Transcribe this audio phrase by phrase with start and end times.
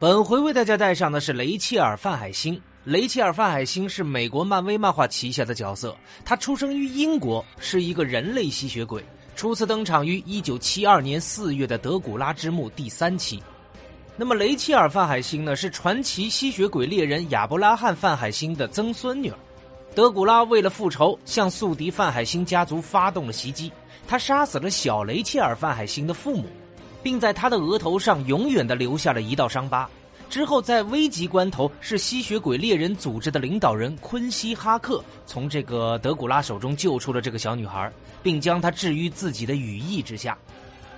[0.00, 2.58] 本回为大家带上的是雷切尔·范海辛。
[2.84, 5.94] 雷切尔·范海辛是美国漫威漫画旗下的角色，
[6.24, 9.04] 他出生于英国，是一个人类吸血鬼，
[9.36, 13.42] 初次登场于1972年4月的《德古拉之墓》第三期。
[14.16, 19.30] 那么，雷切尔·范海辛呢，是传奇吸血鬼猎人亚伯拉罕·范海辛的曾孙女。
[19.94, 23.70] 德古拉为了复仇，向宿敌范海辛家族发动了袭击，
[24.08, 26.48] 他杀死了小雷切尔·范海辛的父母。
[27.02, 29.88] 并在他的额头上永远的留下了一道伤疤。
[30.28, 37.92] 之后，在危急关头，是吸血鬼猎人组织的领导人昆西哈克从这个德古拉手中救出了这个小女孩，
[38.22, 40.38] 并将她置于自己的羽翼之下。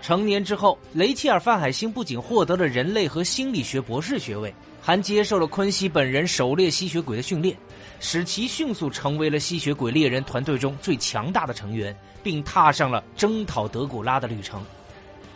[0.00, 7.54] 成年之后，雷切尔·范海辛不仅获得了人类和心理学博士学位，还接受了昆西本人狩猎吸血鬼的训练，
[8.00, 14.64] 使其迅速成为了吸血鬼猎人团队中最强大的成员，并踏上了征讨德古拉的旅程。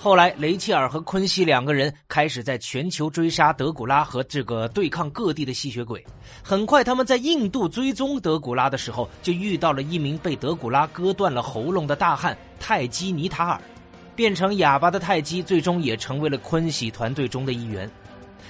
[0.02, 6.04] 后来，雷切尔和昆西两个人开始在全球追杀德古拉和这个对抗各地的吸血鬼。
[6.42, 13.60] 很快，他们在印度追踪德古拉的时候，就遇到了一名被德古拉割断了喉咙的大汉泰基尼塔尔。
[14.16, 17.88] 变成哑巴的泰基最终也成为了昆西团队中的一员。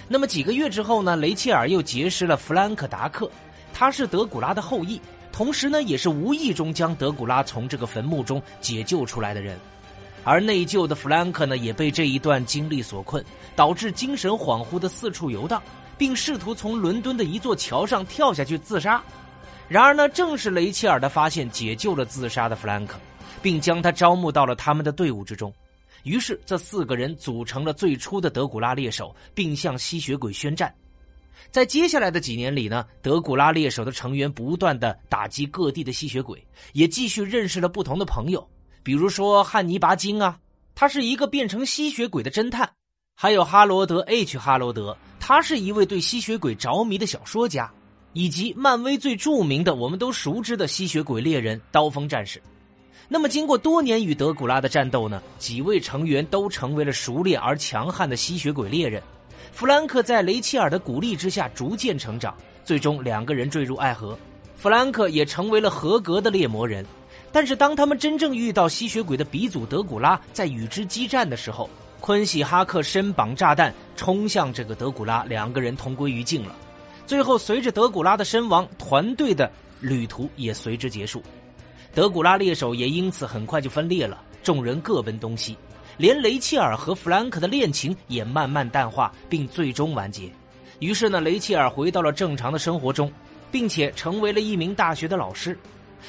[0.09, 1.17] 那么几个月之后呢？
[1.17, 3.31] 雷切尔又结识了弗兰克达克，
[3.75, 4.99] 他是德古拉的后裔，
[5.31, 9.59] 同时呢，也是无意中将德古拉从这个坟墓中解救出来的人。
[10.25, 13.25] 而内疚的弗兰克呢，也被这一段经历所困，
[13.57, 15.63] 导致精神恍惚的四处游荡，
[15.99, 19.03] 并试图从伦敦的一座桥上跳下去自杀。
[19.69, 22.99] 然而呢，正是雷切尔的发现解救了自杀的弗兰克，
[23.41, 25.53] 并将他招募到了他们的队伍之中。
[26.05, 30.73] 于是，这四个人组成了最初的德古拉猎手，并向吸血鬼宣战。
[31.51, 38.47] 在接下来的几年里呢，德古拉猎手的成员不断的打击各地的吸血鬼，也继续认识了不同的朋友。
[38.83, 40.39] 比如说汉尼拔金啊，
[40.75, 42.67] 他是一个变成吸血鬼的侦探；
[43.15, 47.71] 还有哈罗德 ·H· 哈罗德，他是一位对吸血鬼着迷的小说家；
[48.13, 52.43] 以及漫威最著名的、我们都熟知的吸血鬼猎人刀锋战士。
[53.09, 59.03] 那么，经过多年与德古拉的战斗呢，几位成员都成为了熟练而强悍的吸血鬼猎人。
[59.53, 64.19] 弗兰克在雷切尔的鼓励之下逐渐成长，最终两个人坠入爱河，
[64.57, 66.85] 弗兰克也成为了合格的猎魔人。
[67.33, 76.55] 但是，当他们真正遇到吸血鬼的鼻祖德古拉，在与之激战的时候，昆西哈克身绑炸弹冲向这个德古拉，两个人同归于尽了。
[77.07, 79.51] 最后，随着德古拉的身亡，团队的
[79.81, 81.23] 旅途也随之结束，
[81.95, 85.57] 德古拉猎手也因此很快就分裂了，众人各奔东西，
[85.97, 90.31] 连雷切尔和弗兰克的恋情也慢慢淡化，并最终完结。
[90.81, 93.11] 于是呢，雷切尔回到了正常的生活中，
[93.51, 95.59] 并且成为了一名大学的老师。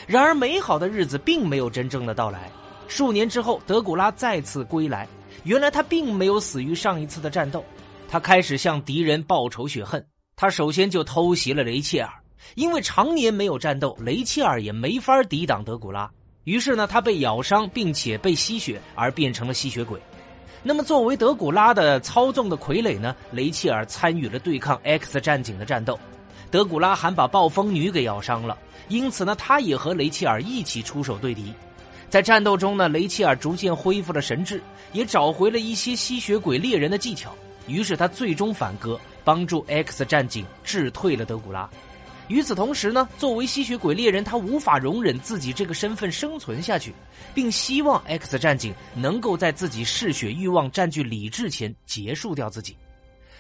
[0.08, 2.52] 然而，美好的日子并没有真正的到来。
[2.88, 5.08] 数年之后，德古拉再次归来。
[5.44, 7.64] 原来他并没有死于上一次的战斗，
[8.08, 10.06] 他开始向敌人报仇雪恨。
[10.36, 12.09] 他首先就偷袭了雷切尔，
[12.56, 16.09] 因为常年没有战斗，雷切尔也没法抵挡德古拉。
[16.44, 20.00] 于是呢，他被咬伤，并且被吸血，而变成了吸血鬼。
[20.62, 23.16] 那么，作为德古拉的操纵的傀儡呢？
[23.32, 26.00] 雷切尔参与了对抗 X 战警的战斗。
[26.50, 28.58] 德古拉还把暴风女给咬伤了，
[28.88, 31.54] 因此呢，他也和雷切尔一起出手对敌。
[32.10, 34.62] 在战斗中呢，雷切尔逐渐恢复了神智，
[34.92, 37.34] 也找回了一些吸血鬼猎人的技巧。
[37.66, 41.70] 于是他最终反戈，帮助 X 战警制退了德古拉。
[42.28, 46.94] 与此同时呢，作为吸血鬼猎人，他无法容忍自己这个身份生存下去，
[47.34, 52.78] 并希望 X 战警能够在自己嗜血欲望占据理智前结束掉自己。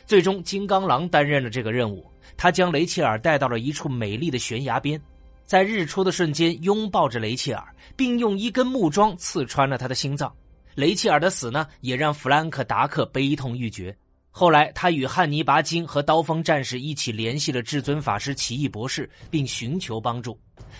[0.05, 2.05] 最终，金刚狼担任了这个任务。
[2.35, 4.99] 他将雷切尔带到了一处美丽的悬崖边，
[5.45, 7.63] 在日出的瞬间拥抱着雷切尔，
[7.95, 10.33] 并用一根木桩刺穿了他的心脏。
[10.75, 13.95] 雷切尔的死呢，也让弗兰克达克悲痛欲绝。
[14.31, 20.35] 后来，他与汉尼拔金和刀锋战士一起联系了至尊法师奇异博士，并寻求帮助。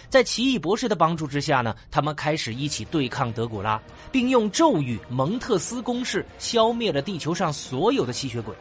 [0.10, 3.80] 在奇异博士的帮助之下呢，他们开始一起对抗德古拉，
[4.12, 8.56] 并用咒语蒙特斯公式消灭了地球上所有的吸血鬼。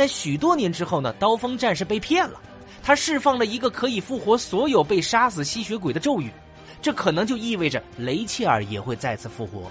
[0.00, 2.40] 在许多年之后呢，刀锋战士被骗了，
[2.82, 6.30] 他释放了一个可以复活所有被杀死吸血鬼的咒语，
[6.80, 9.70] 这可能就意味着雷切尔也会再次复活。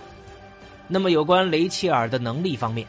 [0.87, 2.85] 那么，有关雷切尔的能力方面，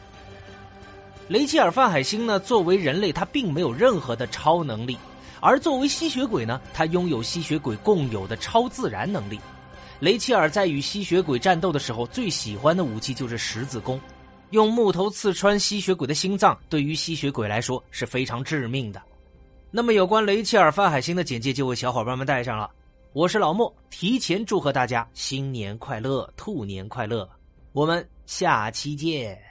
[1.29, 4.95] 雷切尔范海辛呢，作为人类，他并没有任何的超能力，
[5.39, 9.39] 而作为吸血鬼呢，他拥有吸血鬼共有的超自然能力。
[9.99, 13.99] 雷切尔在与吸血鬼战斗的时候，最喜欢的武器就是十字弓。
[14.51, 19.01] 用木头刺穿吸血鬼的心脏，对于吸血鬼来说是非常致命的。
[19.71, 22.69] 那么，有关雷切尔·范海辛的简介就为小伙伴们带上了。
[23.13, 27.27] 我是老莫，提前祝贺大家新年快乐，兔年快乐！
[27.71, 29.50] 我们下期见。